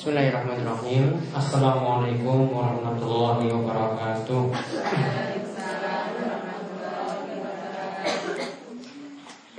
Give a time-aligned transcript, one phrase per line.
[0.00, 1.12] Bismillahirrahmanirrahim.
[1.36, 4.48] Assalamualaikum warahmatullahi wabarakatuh.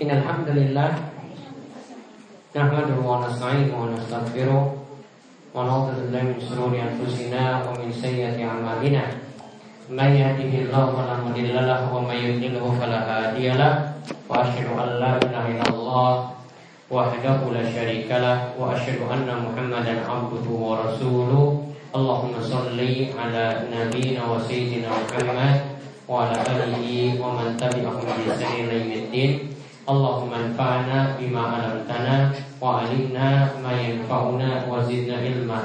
[0.01, 0.97] Innalhamdulillah
[2.57, 4.65] Nahmaduhu wa nasta'inuhu wa nastaghfiruh
[5.53, 9.13] Wa billahi min shururi anfusina wa min sayyiati a'malina.
[9.93, 16.40] May yahdihillahu fala mudilla wa may yudlilhu Wa asyhadu an la ilaha illallah
[16.90, 21.44] وحده لا شريك له وأشهد أن محمدا عبده ورسوله
[21.96, 22.78] اللهم صل
[23.18, 23.44] على
[23.74, 25.54] نبينا وسيدنا محمد
[26.08, 26.86] وعلى آله
[27.22, 29.30] ومن تبعهم بإحسان إلى يوم الدين
[29.90, 32.16] اللهم انفعنا بما علمتنا
[32.62, 33.28] وعلمنا
[33.64, 35.60] ما ينفعنا وزدنا علما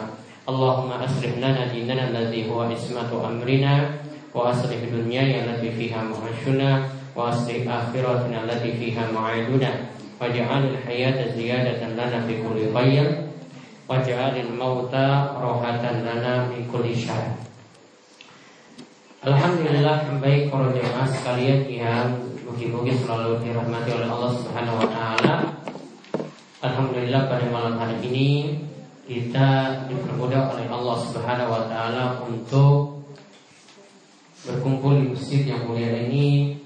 [0.49, 3.73] اللهم أصلح لنا ديننا الذي هو عصمة أمرنا
[4.35, 6.69] وأصلح دنيانا التي فيها معاشنا
[7.15, 9.71] وأصلح آخرتنا التي فيها معادنا
[10.16, 13.28] waj'alil hayata ziyadatan lana fi kulli khair
[13.84, 17.46] waj'alil mauta rohatan lana min kulli syarr
[19.26, 22.14] Alhamdulillah baik para jemaah sekalian yang
[22.46, 25.34] mungkin-mungkin selalu dirahmati oleh Allah Subhanahu wa taala.
[26.62, 28.30] Alhamdulillah pada malam hari ini
[29.02, 33.02] kita dipermudah oleh Allah Subhanahu wa taala untuk
[34.46, 36.62] berkumpul di masjid yang mulia ini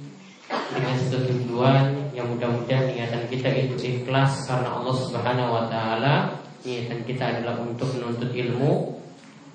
[0.48, 6.14] dengan satu tujuan yang mudah-mudahan niatan kita itu ikhlas karena Allah Subhanahu wa taala.
[6.60, 9.00] Niatan kita adalah untuk menuntut ilmu,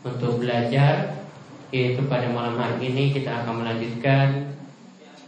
[0.02, 1.14] untuk belajar.
[1.70, 4.50] Yaitu pada malam hari ini kita akan melanjutkan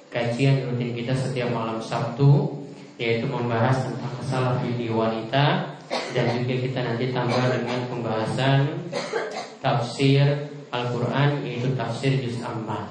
[0.10, 2.56] kajian rutin kita setiap malam Sabtu
[2.98, 5.78] yaitu membahas tentang masalah video wanita
[6.16, 8.90] dan juga kita nanti tambah dengan pembahasan
[9.62, 12.90] tafsir Al-Quran yaitu tafsir Juz Amma.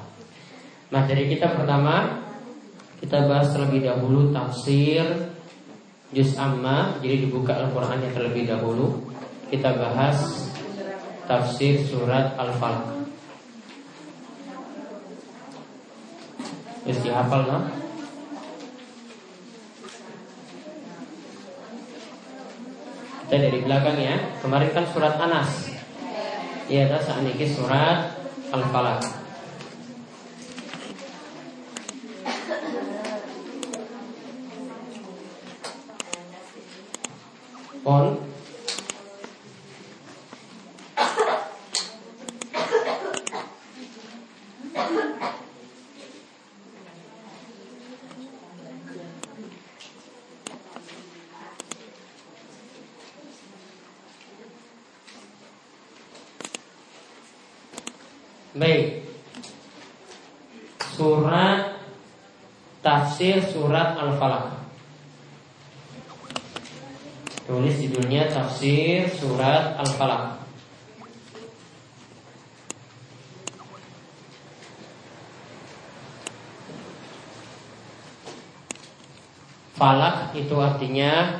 [0.94, 2.22] Materi kita pertama
[2.96, 5.04] kita bahas terlebih dahulu tafsir
[6.14, 9.04] Juz Amma Jadi dibuka Al-Quran yang terlebih dahulu.
[9.52, 10.48] Kita bahas
[11.28, 12.96] tafsir surat Al-Falq
[16.86, 17.58] Mesti hafal no?
[23.26, 24.38] Kita dari belakang ya.
[24.38, 25.66] Kemarin kan surat Anas.
[26.70, 28.14] Ya, saat ini surat
[28.54, 29.25] Al-Falaq
[37.86, 38.18] on
[58.56, 59.04] Baik.
[60.96, 61.76] Surat
[62.80, 64.55] Tafsir Surat Al-Falaq
[67.46, 70.42] Tulis judulnya Tafsir Surat Al-Falaq.
[79.78, 81.38] Falak itu artinya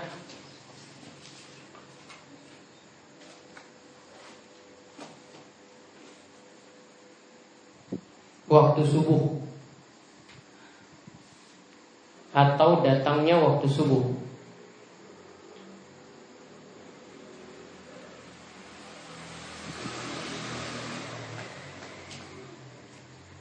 [8.47, 9.43] waktu subuh
[12.31, 14.16] atau datangnya waktu subuh.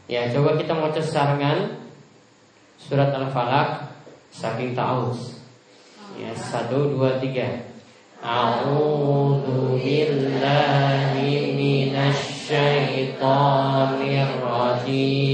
[0.05, 1.81] Ya, coba kita mau sesarangan
[2.77, 3.89] surat Al-Falaq
[4.29, 5.41] saking taus.
[6.15, 7.65] Ya, satu, dua, tiga.
[8.21, 15.24] A'udzu billahi minasy syaithanir rajim.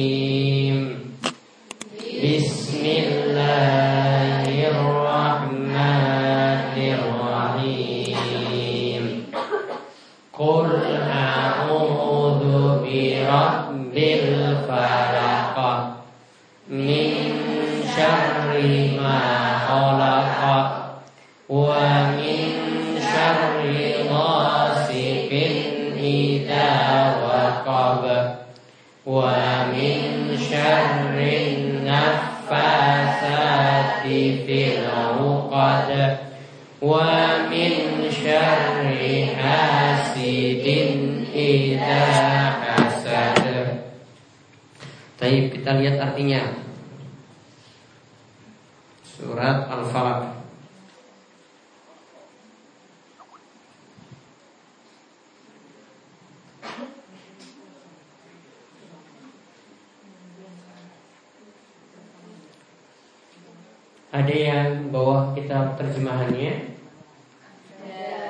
[64.11, 66.75] Ada yang bawa kitab terjemahannya?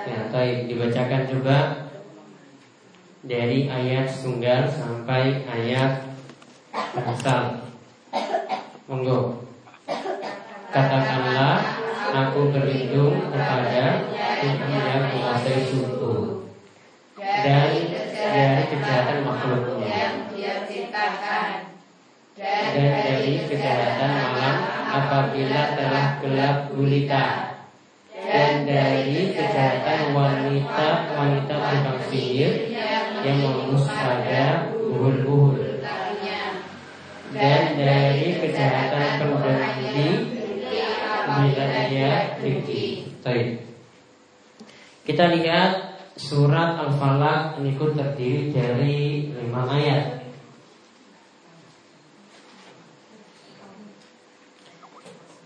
[0.06, 1.58] Ya, baik dibacakan coba
[3.26, 6.14] dari ayat tunggal sampai ayat
[7.02, 7.66] asal.
[8.86, 9.42] Monggo.
[10.70, 11.58] Katakanlah
[12.14, 14.06] aku berlindung kepada
[14.38, 16.46] Tuhan yang menguasai suku
[17.18, 17.74] dan
[18.14, 20.30] dari kejahatan makhluknya
[22.38, 24.61] dan dari kejahatan malam
[24.92, 27.28] apabila telah gelap gulita
[28.12, 32.76] dan dari kejahatan wanita-wanita tukang sihir
[33.24, 35.80] yang mengus pada buhul-buhul
[37.32, 40.10] dan dari kejahatan pemberhenti
[41.32, 43.08] bila dia tinggi.
[45.08, 45.72] Kita lihat
[46.20, 49.00] surat Al-Falaq ini terdiri dari
[49.32, 50.21] lima ayat.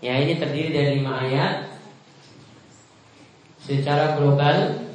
[0.06, 1.66] Ya ini terdiri dari lima ayat.
[3.58, 4.86] Secara global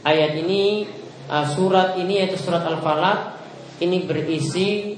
[0.00, 0.88] ayat ini
[1.28, 3.36] uh, surat ini yaitu surat Al-Falaq
[3.84, 4.96] ini berisi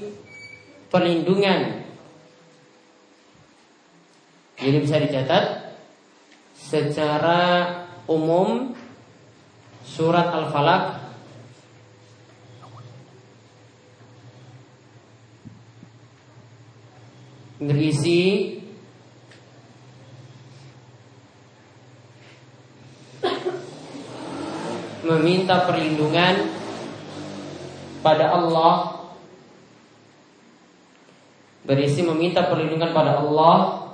[0.87, 1.83] perlindungan.
[4.63, 5.75] Jadi bisa dicatat
[6.55, 7.67] secara
[8.07, 8.71] umum
[9.83, 11.03] surat Al-Falaq
[17.59, 18.54] berisi
[25.05, 26.49] meminta perlindungan
[28.01, 29.05] pada Allah.
[31.65, 33.85] Berisi meminta perlindungan pada Allah.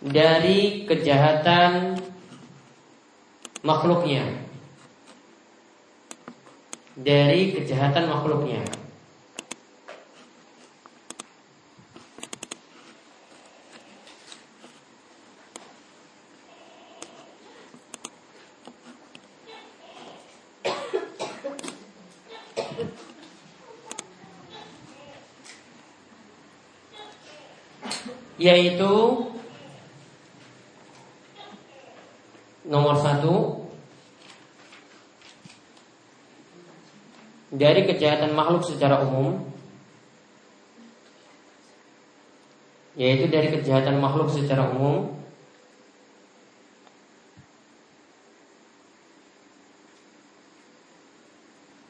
[0.00, 2.00] Dari kejahatan
[3.60, 4.24] makhluknya.
[6.96, 8.79] Dari kejahatan makhluknya
[28.40, 29.28] yaitu
[32.64, 33.68] nomor satu
[37.52, 39.44] dari kejahatan makhluk secara umum
[42.96, 45.20] yaitu dari kejahatan makhluk secara umum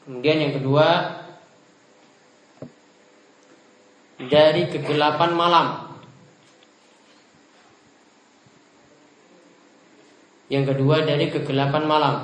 [0.03, 0.87] kemudian yang kedua
[4.19, 5.67] dari kegelapan malam
[10.51, 12.15] Yang kedua dari kegelapan malam.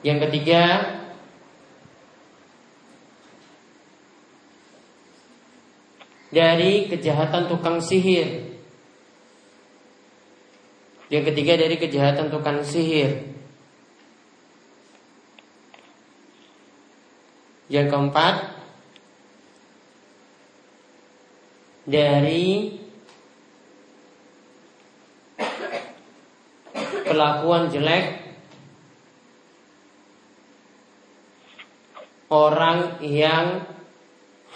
[0.00, 0.62] Yang ketiga
[6.32, 8.56] dari kejahatan tukang sihir.
[11.12, 13.36] Yang ketiga dari kejahatan tukang sihir.
[17.68, 18.55] Yang keempat
[21.86, 22.74] dari
[27.06, 28.26] kelakuan jelek
[32.26, 33.62] orang yang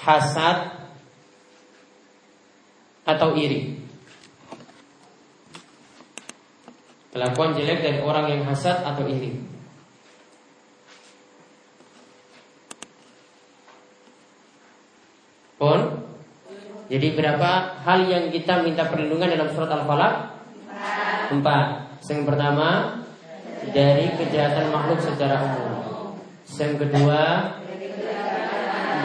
[0.03, 0.75] hasad
[3.07, 3.78] atau iri.
[7.11, 9.35] Kelakuan jelek dari orang yang hasad atau iri.
[15.59, 16.00] Pun
[16.90, 20.14] jadi berapa hal yang kita minta perlindungan dalam surat Al-Falaq?
[21.30, 21.87] Empat.
[22.02, 22.99] Yang pertama
[23.70, 26.18] dari kejahatan makhluk secara umum.
[26.50, 27.23] Yang kedua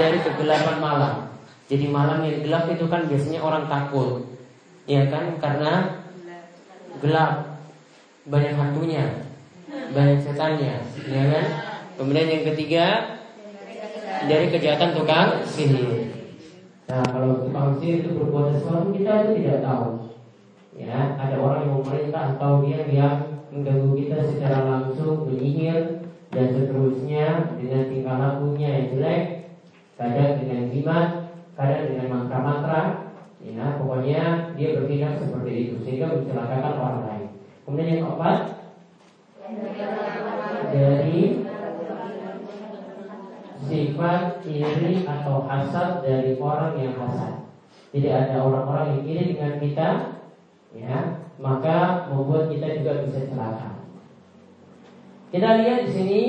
[0.02, 1.14] dari kegelapan malam.
[1.70, 4.34] Jadi malam yang gelap itu kan biasanya orang takut,
[4.90, 5.38] ya kan?
[5.38, 6.02] Karena
[7.06, 7.62] gelap,
[8.26, 9.06] banyak hantunya,
[9.94, 11.46] banyak setannya, ya kan?
[12.02, 12.86] Kemudian yang ketiga
[14.26, 16.05] dari kejahatan tukang sihir.
[16.86, 17.46] Nah kalau
[17.86, 20.10] sihir itu berbuat sesuatu kita itu tidak tahu.
[20.76, 26.04] Ya, ada orang yang memerintah atau dia yang mengganggu kita secara langsung menyihir
[26.36, 29.24] dan seterusnya dengan tingkah lakunya yang jelek,
[29.96, 31.08] kadang dengan jimat,
[31.56, 32.82] kadang dengan mantra-mantra.
[33.46, 37.26] Ya, pokoknya dia bertindak seperti itu sehingga mencelakakan orang lain.
[37.64, 38.38] Kemudian yang keempat
[40.74, 41.45] dari
[43.64, 47.48] sifat iri atau hasad dari orang yang hasad.
[47.96, 49.90] Tidak ada orang-orang yang iri dengan kita,
[50.76, 53.80] ya, maka membuat kita juga bisa celaka.
[55.32, 56.22] Kita lihat di sini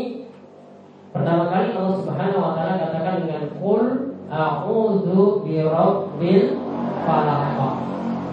[1.17, 6.61] Pertama kali Allah Subhanahu wa taala katakan dengan qul a'udzu birabbil
[7.09, 7.57] falaq.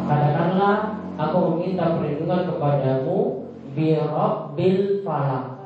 [0.03, 5.62] Katakanlah aku meminta perlindungan kepadamu birabbil falaq.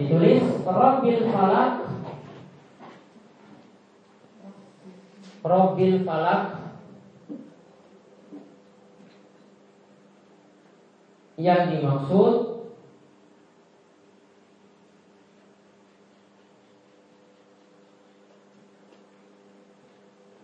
[0.00, 1.74] Ditulis rabbil falaq
[5.44, 6.42] Rabbil falaq
[11.40, 12.50] yang dimaksud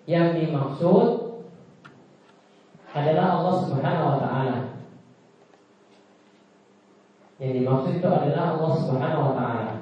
[0.08, 1.06] yang dimaksud
[2.96, 4.58] adalah Allah Subhanahu wa taala.
[7.36, 9.74] Yang dimaksud itu adalah Allah Subhanahu wa taala.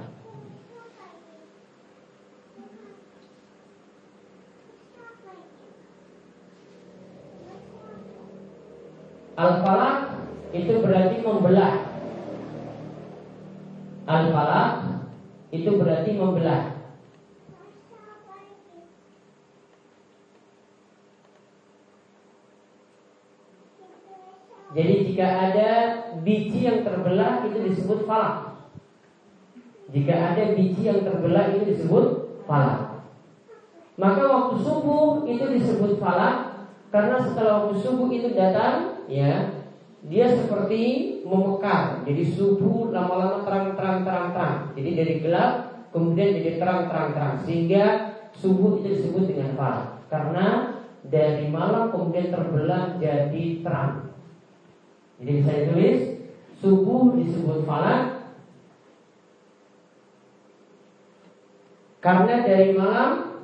[9.37, 9.97] Al-falaq
[10.57, 11.75] itu berarti membelah.
[14.09, 14.73] Al-falaq
[15.53, 16.63] itu berarti membelah.
[24.75, 25.71] Jadi jika ada
[26.27, 28.55] biji yang terbelah itu disebut falak.
[29.93, 32.05] Jika ada biji yang terbelah itu disebut
[32.49, 33.05] falak.
[33.95, 39.51] Maka waktu subuh itu disebut falak karena setelah waktu subuh itu datang, ya,
[40.07, 40.83] dia seperti
[41.27, 42.07] memekar.
[42.07, 44.57] Jadi subuh lama-lama terang-terang terang-terang.
[44.79, 45.53] Jadi dari gelap
[45.91, 47.85] kemudian jadi terang-terang terang sehingga
[48.39, 50.07] subuh itu disebut dengan falak.
[50.07, 50.47] Karena
[51.03, 54.15] dari malam kemudian terbelah jadi terang.
[55.19, 56.14] Jadi bisa ditulis
[56.61, 58.15] subuh disebut falak
[62.05, 63.35] karena dari malam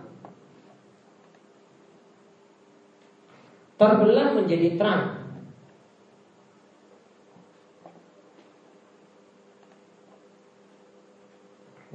[3.81, 5.05] terbelah menjadi terang.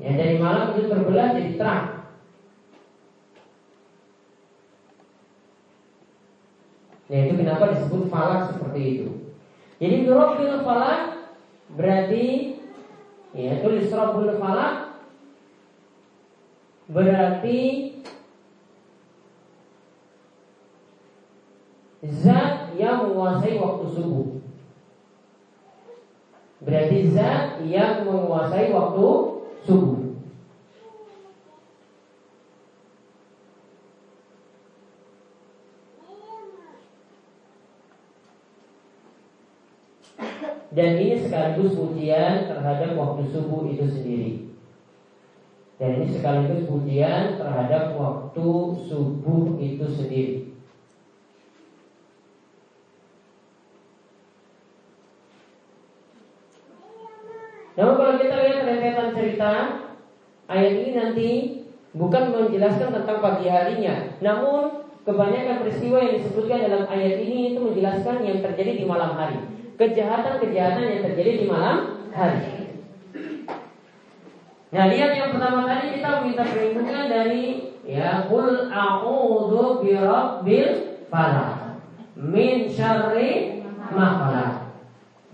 [0.01, 1.85] Ya dari malam itu terbelah jadi terang.
[7.05, 9.24] Nah itu kenapa disebut falak seperti itu.
[9.85, 11.29] Jadi Rabbil Falak
[11.77, 12.57] berarti
[13.37, 14.97] ya tulis Rabbul Falak
[16.89, 17.93] berarti
[22.01, 24.27] zat yang menguasai waktu subuh.
[26.65, 29.07] Berarti zat yang menguasai waktu
[29.69, 30.04] subuh.
[40.75, 44.31] Dan ini sekaligus pujian terhadap waktu subuh itu sendiri.
[45.79, 48.47] Dan ini sekaligus pujian terhadap waktu
[48.83, 50.51] subuh itu sendiri.
[57.79, 59.51] Namun kalau kita lihat rentetan cerita
[60.47, 61.29] Ayat ini nanti
[61.91, 68.23] bukan menjelaskan tentang pagi harinya Namun kebanyakan peristiwa yang disebutkan dalam ayat ini itu menjelaskan
[68.23, 71.77] yang terjadi di malam hari kejahatan-kejahatan yang terjadi di malam
[72.15, 72.55] hari.
[74.75, 77.45] Nah, lihat yang pertama tadi kita minta perlindungan dari
[77.87, 80.71] ya qul a'udzu birabbil
[81.07, 81.79] falaq
[82.19, 84.63] min syarri ma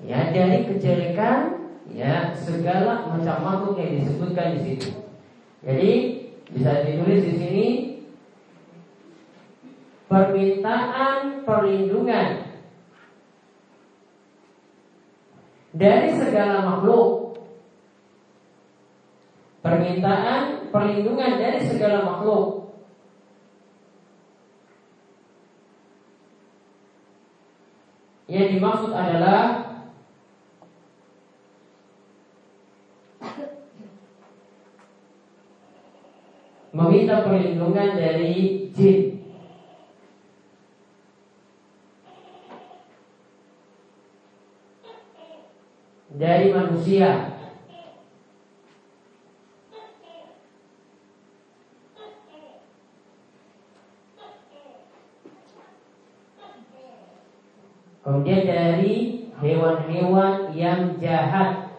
[0.01, 1.61] Ya, dari kejelekan
[1.93, 4.89] ya segala macam makhluk yang disebutkan di situ.
[5.61, 5.91] Jadi
[6.49, 7.67] bisa ditulis di sini
[10.09, 12.40] permintaan perlindungan
[15.71, 17.39] dari segala makhluk.
[19.61, 22.73] Permintaan perlindungan dari segala makhluk.
[28.31, 29.71] Yang dimaksud adalah
[36.71, 39.10] meminta perlindungan dari jin
[46.15, 47.39] dari manusia.
[58.01, 58.93] Kemudian dari
[59.37, 61.71] hewan-hewan yang jahat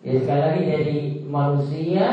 [0.00, 2.06] Ya sekali lagi dari manusia,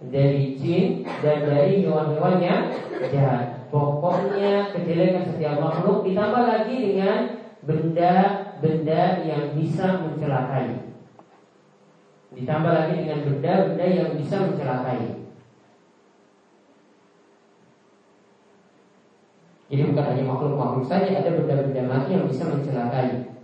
[0.00, 2.64] dari jin, dan dari hewan-hewan yang
[3.12, 7.18] jahat pokoknya kejelekan setiap makhluk ditambah lagi dengan
[7.66, 10.86] benda-benda yang bisa mencelakai.
[12.36, 15.26] Ditambah lagi dengan benda-benda yang bisa mencelakai.
[19.66, 23.34] Jadi bukan hanya makhluk-makhluk saja, ada benda-benda mati yang bisa mencelakai.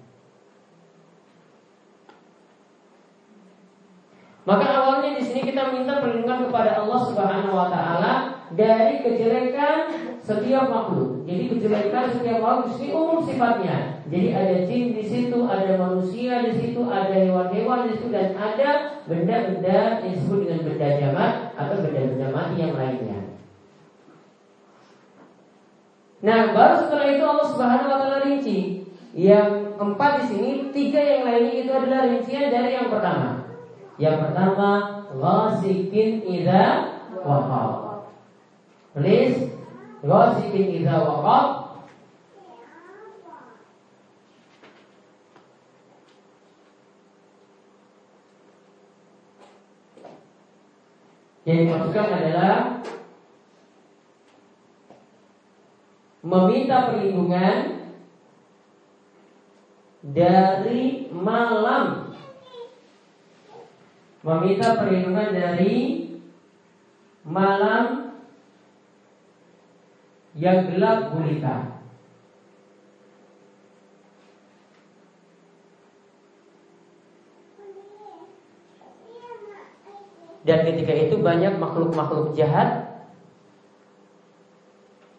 [4.43, 9.77] Maka awalnya di sini kita minta perlindungan kepada Allah Subhanahu wa taala dari kejelekan
[10.21, 11.25] setiap makhluk.
[11.25, 13.77] Jadi kejelekan setiap makhluk ini umum sifatnya.
[14.13, 19.01] Jadi ada jin di situ, ada manusia di situ, ada hewan-hewan di situ dan ada
[19.09, 23.19] benda-benda yang disebut dengan benda jamat atau benda-benda mati yang lainnya.
[26.23, 28.87] Nah, baru setelah itu Allah Subhanahu wa taala rinci.
[29.13, 33.45] Yang empat di sini, tiga yang lainnya itu adalah rincian dari yang pertama.
[34.01, 34.71] Yang pertama
[35.13, 36.65] Ghasikin idza
[37.21, 37.82] waqab
[38.93, 39.49] Tulis
[40.05, 41.49] Ghasikin idza waqab
[51.49, 52.55] Yang dimaksudkan adalah
[56.23, 57.57] Meminta perlindungan
[60.03, 62.13] Dari malam.
[64.23, 65.75] Meminta perlindungan dari
[67.27, 68.12] malam
[70.37, 71.73] yang gelap gulita.
[80.43, 82.99] Dan ketika itu banyak makhluk-makhluk jahat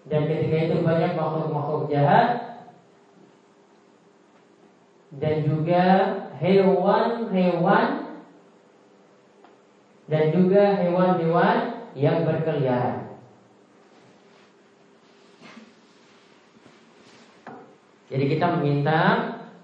[0.04, 2.60] Dan ketika itu banyak makhluk-makhluk jahat
[5.16, 5.86] Dan juga
[6.44, 8.04] hewan-hewan
[10.04, 11.58] dan juga hewan-hewan
[11.96, 13.03] yang berkeliaran.
[18.14, 19.00] Jadi kita meminta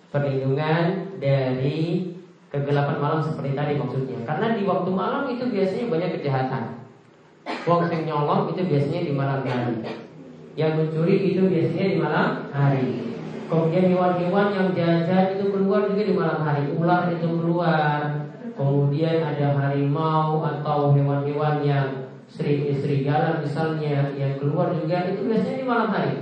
[0.09, 2.09] perlindungan dari
[2.49, 4.25] kegelapan malam seperti tadi maksudnya.
[4.25, 6.63] Karena di waktu malam itu biasanya banyak kejahatan.
[7.69, 9.85] Wong sing nyolong itu biasanya di malam hari.
[10.57, 12.87] Yang mencuri itu biasanya di malam hari.
[13.45, 16.63] Kemudian hewan-hewan yang jajan itu keluar juga di malam hari.
[16.73, 17.99] Ular itu keluar,
[18.57, 21.87] kemudian ada harimau atau hewan-hewan yang
[22.29, 26.13] seri serigala misalnya yang keluar juga itu biasanya di malam hari.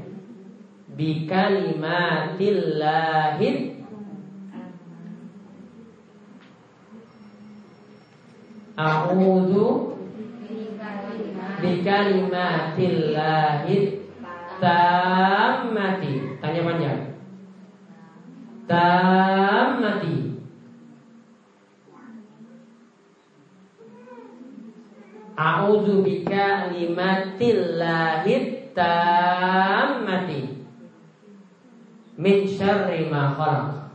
[0.94, 3.73] bikalimatillahid
[8.84, 9.96] A'udzu
[11.64, 14.04] bikalimatillahid
[14.60, 16.36] tammati.
[16.44, 17.16] Tanya panjang.
[18.68, 20.36] Tammati.
[25.40, 30.60] A'udzu bikalimatillahid tammati
[32.14, 33.90] min syarri ma khalaq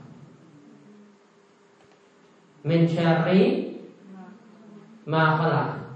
[2.67, 3.68] min syarri
[5.09, 5.89] ma khalaq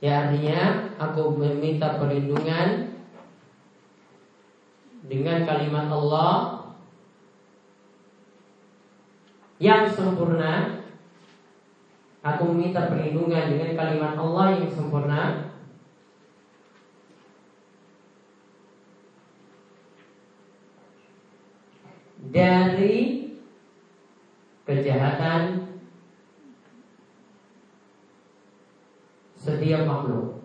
[0.00, 2.96] Ya artinya aku meminta perlindungan
[5.04, 6.32] dengan kalimat Allah
[9.60, 10.80] yang sempurna.
[12.24, 15.49] Aku meminta perlindungan dengan kalimat Allah yang sempurna
[22.30, 23.26] dari
[24.62, 25.66] kejahatan
[29.34, 30.38] setiap makhluk.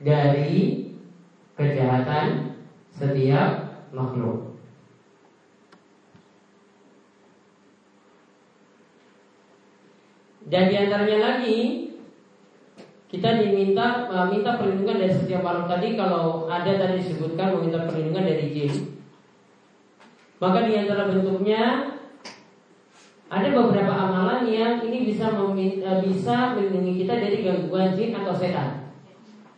[0.00, 0.88] Dari
[1.58, 2.56] kejahatan
[2.94, 3.50] setiap
[3.90, 4.54] makhluk.
[10.50, 11.60] Dan di antaranya lagi
[13.10, 15.68] kita diminta meminta perlindungan dari setiap makhluk.
[15.68, 18.99] Tadi kalau ada tadi disebutkan meminta perlindungan dari jin
[20.40, 21.92] maka di antara bentuknya
[23.30, 28.90] ada beberapa amalan yang ini bisa eh, bisa melindungi kita dari gangguan jin atau setan.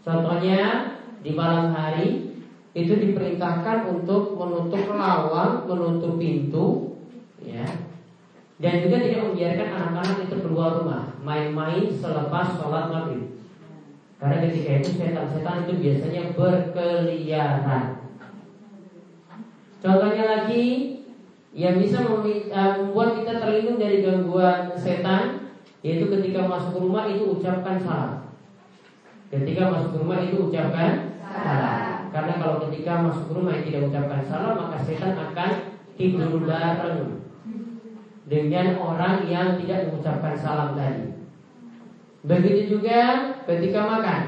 [0.02, 0.92] Contohnya
[1.22, 2.34] di malam hari
[2.74, 6.98] itu diperintahkan untuk menutup lawang, menutup pintu,
[7.38, 7.64] ya.
[8.58, 13.38] Dan juga tidak membiarkan anak-anak itu keluar rumah, main-main selepas sholat maghrib.
[14.18, 18.01] Karena ketika itu setan-setan itu biasanya berkeliaran.
[19.82, 20.94] Contohnya lagi
[21.52, 27.82] yang bisa eh, membuat kita terlindung dari gangguan setan yaitu ketika masuk rumah itu ucapkan
[27.82, 28.30] salam.
[29.26, 32.06] Ketika masuk rumah itu ucapkan salam.
[32.14, 35.50] Karena kalau ketika masuk rumah itu tidak ucapkan salam maka setan akan
[35.98, 37.18] tidur bareng
[38.30, 41.10] dengan orang yang tidak mengucapkan salam tadi.
[42.22, 44.22] Begitu juga ketika makan.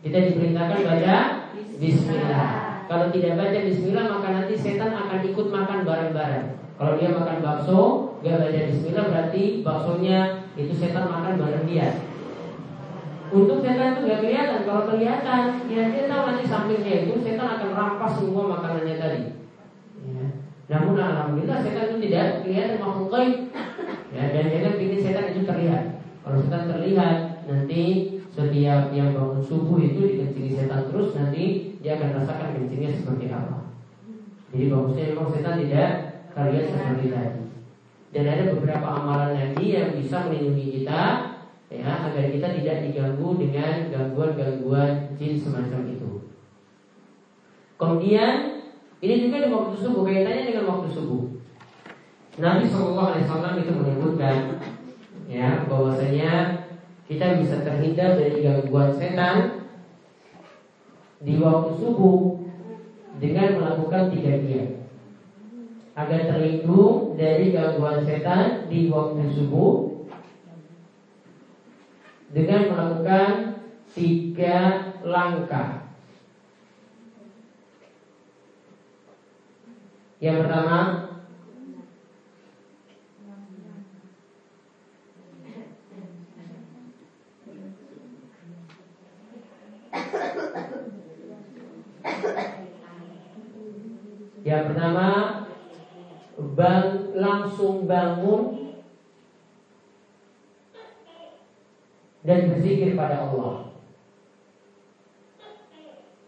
[0.00, 1.16] Kita diperintahkan baca
[1.76, 2.67] bismillah.
[2.88, 6.46] Kalau tidak baca bismillah maka nanti setan akan ikut makan bareng-bareng.
[6.80, 7.80] Kalau dia makan bakso,
[8.24, 12.00] gak baca bismillah berarti baksonya itu setan makan bareng dia.
[13.28, 14.64] Untuk setan itu gak kelihatan.
[14.64, 19.22] Kalau kelihatan, ya dia tahu nanti sampingnya itu setan akan rampas semua makanannya tadi.
[20.08, 20.24] Ya.
[20.72, 23.36] Namun alhamdulillah setan itu tidak kelihatan makhluk gaib.
[24.08, 26.00] Ya, dan jangan bikin setan itu terlihat.
[26.24, 32.22] Kalau setan terlihat, nanti setiap yang bangun subuh itu dikencingi setan terus nanti dia akan
[32.22, 33.74] rasakan kencingnya seperti apa.
[34.54, 35.90] Jadi bagusnya memang setan tidak
[36.30, 37.42] terlihat seperti tadi.
[38.14, 41.02] Dan ada beberapa amalan lagi yang bisa melindungi kita
[41.68, 46.10] ya agar kita tidak diganggu dengan gangguan-gangguan jin semacam itu.
[47.74, 48.62] Kemudian
[49.02, 51.22] ini juga di waktu subuh kaitannya dengan waktu subuh.
[52.38, 54.38] Nabi Shallallahu Alaihi Wasallam itu menyebutkan
[55.26, 56.57] ya bahwasanya
[57.08, 59.64] kita bisa terhindar dari gangguan setan
[61.24, 62.36] di waktu subuh
[63.16, 64.64] dengan melakukan tiga dia
[65.96, 70.04] agar terlindung dari gangguan setan di waktu subuh
[72.28, 73.32] dengan melakukan
[73.96, 75.88] tiga langkah.
[80.20, 81.08] Yang pertama,
[94.48, 95.06] Yang pertama
[96.56, 98.42] bang, langsung bangun
[102.28, 103.72] dan berzikir pada Allah.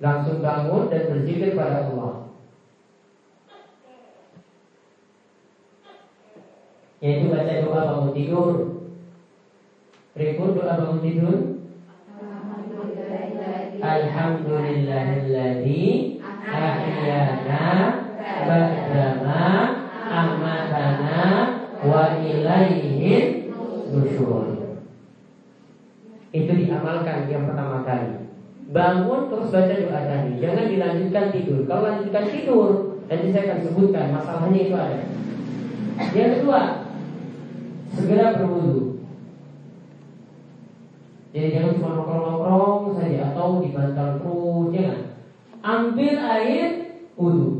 [0.01, 2.33] Langsung bangun dan berzikir pada Allah.
[7.05, 8.53] Yaitu baca doa bangun tidur.
[10.16, 11.61] Ribut doa bangun tidur.
[13.81, 17.64] Alhamdulillahilladzi ahyana
[18.44, 19.70] ba'dama
[22.68, 23.49] ilaihin
[23.94, 24.61] nusyur.
[26.31, 28.29] Itu diamalkan yang pertama kali.
[28.70, 30.38] Bangun terus baca doa tadi.
[30.38, 31.66] Jangan dilanjutkan tidur.
[31.66, 32.70] Kalau lanjutkan tidur,
[33.11, 34.99] nanti saya akan sebutkan masalahnya itu ada.
[36.14, 36.61] Yang kedua,
[37.99, 39.03] segera berwudu.
[41.31, 44.18] Jadi jangan cuma nongkrong-nongkrong saja atau di bantal
[44.70, 45.01] jangan.
[45.61, 46.68] Ambil air
[47.18, 47.60] wudhu.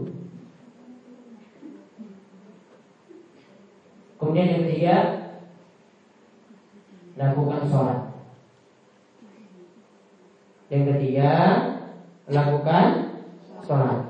[4.31, 4.97] Kemudian yang ketiga
[7.19, 7.99] lakukan sholat.
[10.71, 11.31] Yang ketiga
[12.31, 12.87] lakukan
[13.67, 14.07] sholat.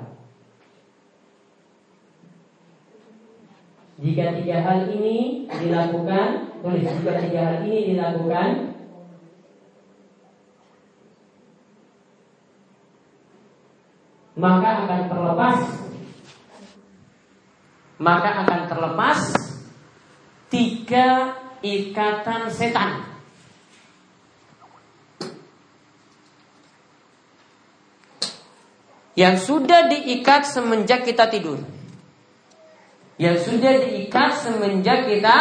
[3.97, 8.77] Jika tiga hal ini dilakukan, tulis jika tiga hal ini dilakukan,
[14.37, 15.59] maka akan terlepas
[17.97, 19.40] maka akan terlepas
[20.51, 23.07] tiga ikatan setan.
[29.15, 31.61] Yang sudah diikat semenjak kita tidur.
[33.21, 35.37] Yang sudah diikat semenjak kita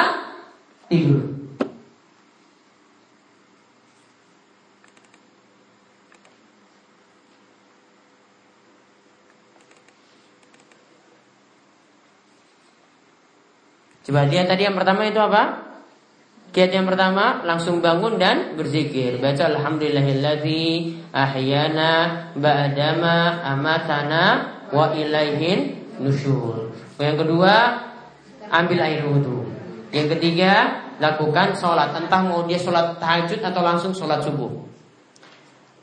[0.92, 1.39] tidur.
[14.10, 15.70] Coba lihat tadi yang pertama itu apa?
[16.50, 19.22] Kiat yang pertama langsung bangun dan berzikir.
[19.22, 20.66] Baca alhamdulillahilladzi
[21.14, 21.94] ahyana
[22.34, 24.26] ba'dama amatana
[24.74, 26.74] wa ilaihin nusyur.
[26.98, 27.54] Yang kedua,
[28.50, 29.46] ambil air wudhu.
[29.94, 31.94] Yang ketiga, lakukan sholat.
[31.94, 34.50] Entah mau dia sholat tahajud atau langsung sholat subuh.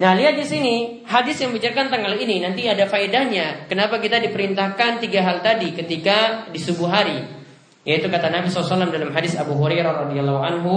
[0.02, 0.74] Nah lihat di sini
[1.06, 3.70] hadis yang bicarakan tanggal ini nanti ada faedahnya.
[3.70, 7.35] Kenapa kita diperintahkan tiga hal tadi ketika di subuh hari?
[7.86, 10.74] Yaitu kata Nabi SAW dalam hadis Abu Hurairah radhiyallahu anhu,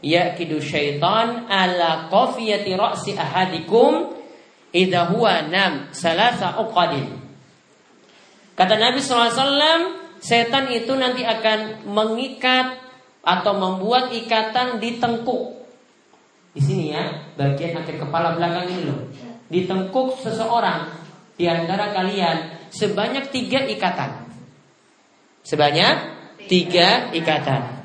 [0.00, 4.16] yakidu syaitan ala qafiyati ra'si ahadikum
[4.72, 7.20] idza huwa nam salasa uqadin.
[8.56, 12.80] Kata Nabi SAW, setan itu nanti akan mengikat
[13.20, 15.52] atau membuat ikatan di tengkuk.
[16.56, 19.04] Di sini ya, bagian akhir kepala belakang ini loh.
[19.52, 20.96] Di tengkuk seseorang
[21.36, 24.26] di antara kalian sebanyak tiga ikatan.
[25.46, 26.17] Sebanyak
[26.48, 27.84] tiga ikatan.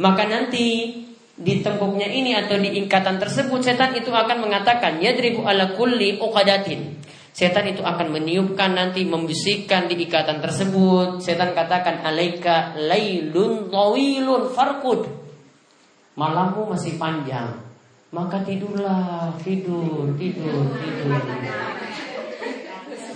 [0.00, 0.96] Maka nanti
[1.40, 7.00] di tengkuknya ini atau di ikatan tersebut setan itu akan mengatakan yadribu ala kulli uqadatin.
[7.32, 11.24] Setan itu akan meniupkan nanti membisikkan di ikatan tersebut.
[11.24, 15.08] Setan katakan alaika lailun tawilun farkud.
[16.18, 17.56] Malammu masih panjang.
[18.10, 21.22] Maka tidurlah, tidur, tidur, tidur.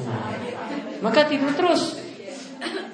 [0.07, 0.31] Nah,
[1.03, 1.99] maka tidur terus.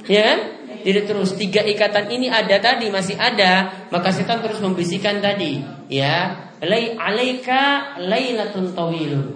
[0.09, 0.60] Ya kan?
[0.81, 5.61] Jadi terus tiga ikatan ini ada tadi masih ada, maka setan terus membisikkan tadi,
[5.93, 6.49] ya.
[6.61, 9.27] Lai alaika lailatun tawilun.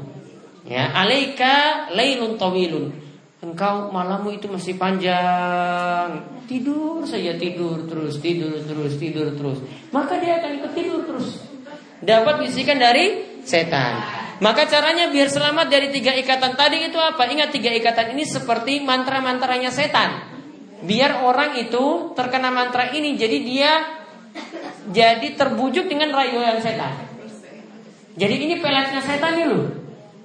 [0.69, 2.93] Ya, alaika lailun tawilun.
[3.45, 6.21] Engkau malammu itu masih panjang.
[6.49, 9.61] Tidur saja tidur terus, tidur terus, tidur terus.
[9.93, 11.45] Maka dia akan ikut tidur terus.
[12.01, 14.01] Dapat bisikan dari setan.
[14.41, 17.25] Maka caranya biar selamat dari tiga ikatan tadi itu apa?
[17.25, 20.34] Ingat tiga ikatan ini seperti mantra-mantranya setan
[20.83, 23.73] biar orang itu terkena mantra ini jadi dia
[24.91, 26.93] jadi terbujuk dengan rayuan setan.
[28.15, 29.65] Jadi ini peletnya setan nih loh.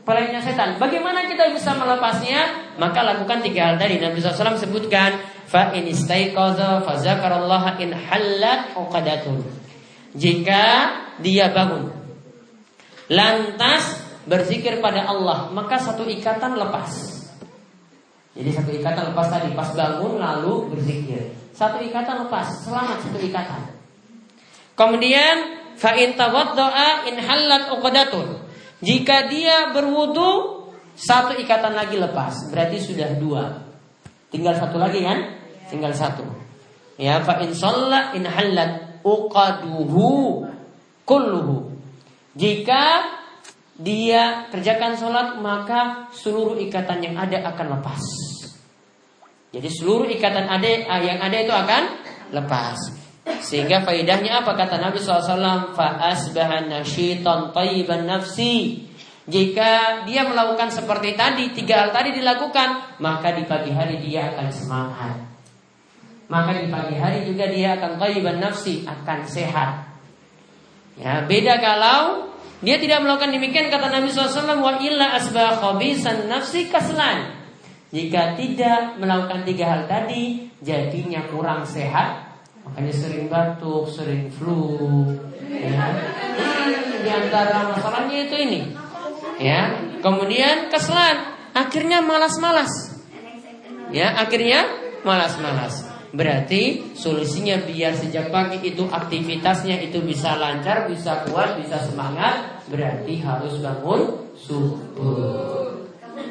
[0.05, 0.81] Peletnya setan.
[0.81, 2.73] Bagaimana kita bisa melepasnya?
[2.81, 4.01] Maka lakukan tiga hal tadi.
[4.01, 6.95] Nabi SAW sebutkan fa in fa
[7.81, 7.91] in
[8.73, 9.37] uqadatun.
[10.17, 10.65] Jika
[11.21, 11.93] dia bangun
[13.09, 17.18] lantas berzikir pada Allah, maka satu ikatan lepas.
[18.39, 21.27] Jadi satu ikatan lepas tadi pas bangun lalu berzikir.
[21.51, 23.61] Satu ikatan lepas, selamat satu ikatan.
[24.79, 28.47] Kemudian fa in tawaddaa in halat uqdatun.
[28.79, 30.63] Jika dia berwudu
[30.95, 33.59] satu ikatan lagi lepas, berarti sudah dua.
[34.31, 35.35] Tinggal satu lagi kan?
[35.67, 36.23] Tinggal satu.
[36.95, 40.47] Ya, fa in shalla in halat uqaduhu
[41.03, 41.75] kulluhu.
[42.39, 43.03] Jika
[43.75, 48.28] dia kerjakan sholat maka seluruh ikatan yang ada akan lepas.
[49.49, 50.67] Jadi seluruh ikatan ada
[51.01, 51.83] yang ada itu akan
[52.33, 52.77] lepas.
[53.41, 55.73] Sehingga faidahnya apa kata Nabi SAW
[58.05, 58.85] nafsi.
[59.29, 64.47] Jika dia melakukan seperti tadi, tiga hal tadi dilakukan, maka di pagi hari dia akan
[64.49, 65.15] semangat.
[66.29, 69.85] Maka di pagi hari juga dia akan tayyiban nafsi, akan sehat.
[70.97, 76.67] Ya, beda kalau dia tidak melakukan demikian kata Nabi SAW wa illa asbah khabisan nafsi
[76.67, 77.38] kaslan.
[77.89, 85.09] Jika tidak melakukan tiga hal tadi, jadinya kurang sehat, makanya sering batuk, sering flu.
[85.49, 85.97] Ya.
[87.01, 88.61] Di antara masalahnya itu ini.
[89.41, 89.73] Ya,
[90.05, 92.93] kemudian keselan, akhirnya malas-malas.
[93.89, 94.69] Ya, akhirnya
[95.01, 95.89] malas-malas.
[96.09, 103.21] Berarti solusinya biar sejak pagi itu aktivitasnya itu bisa lancar, bisa kuat, bisa semangat, berarti
[103.21, 105.68] harus bangun subuh.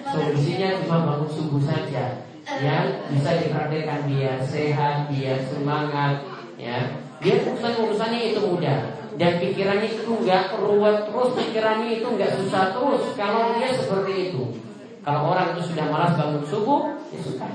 [0.08, 2.24] Solusinya cuma bangun subuh saja.
[2.48, 2.76] Ya,
[3.12, 6.24] bisa dipraktekkan biar sehat, biar semangat,
[6.56, 6.96] ya.
[7.20, 12.72] Dia urusan urusannya itu mudah dan pikirannya itu enggak ruwet terus, pikirannya itu enggak susah
[12.72, 13.12] terus.
[13.20, 14.42] Kalau dia seperti itu,
[15.04, 17.50] kalau orang itu sudah malas bangun subuh, ya sudah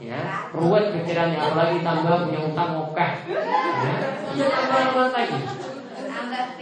[0.00, 2.70] ya ruwet pikirannya apalagi tambah punya utang
[4.32, 5.38] sudah tambah ruwet lagi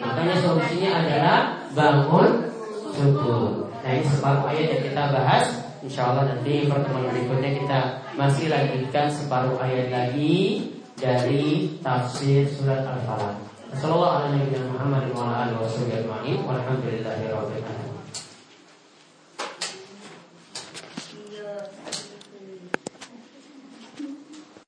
[0.01, 1.39] makanya solusinya adalah
[1.73, 2.29] bangun
[2.91, 5.47] subuh nah ini separuh ayat yang kita bahas
[5.83, 7.81] Insya Allah nanti pertemuan berikutnya kita
[8.15, 13.35] masih lanjutkan separuh ayat lagi dari tafsir surat Al-Falaq.
[13.75, 14.77] Assalamualaikum
[16.47, 17.90] warahmatullahi wabarakatuh.